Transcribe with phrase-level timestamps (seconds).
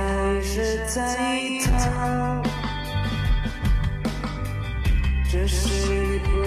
[0.00, 2.42] 还是在意他
[5.30, 6.39] 这是你不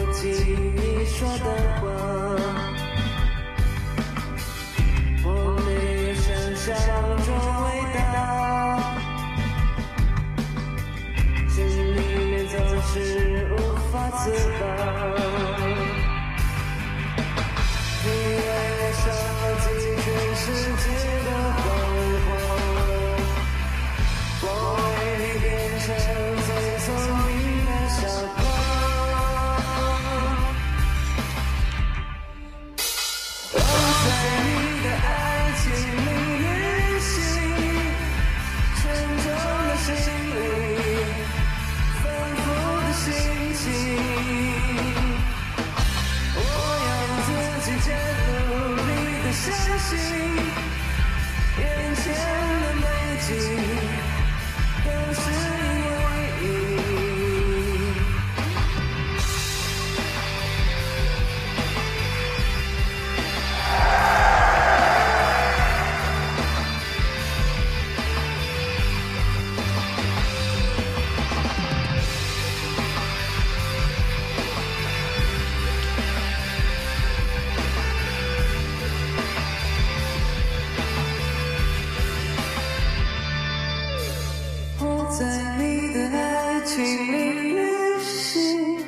[86.75, 88.79] 请你旅行，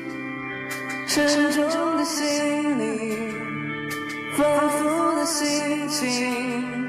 [1.07, 1.61] 沉重
[1.97, 3.15] 的行李，
[4.35, 6.81] 反复的心情，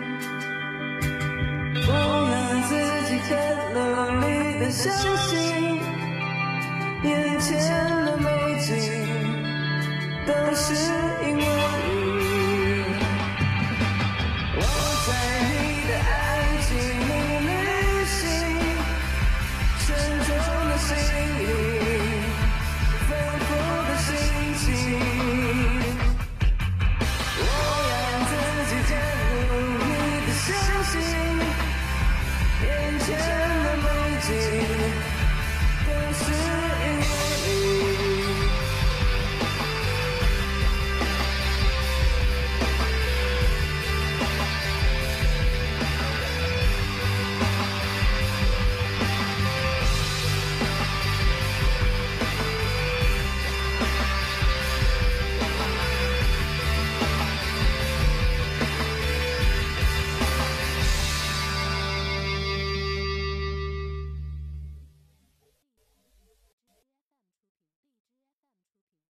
[1.85, 2.75] 不能自
[3.11, 3.37] 己看，
[3.75, 3.79] 努
[4.23, 5.37] 力的相信，
[7.03, 7.59] 眼前
[8.07, 8.75] 的美景，
[10.27, 11.16] 都是。